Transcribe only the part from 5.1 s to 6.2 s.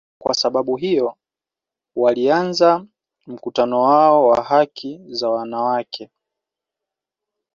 wanawake.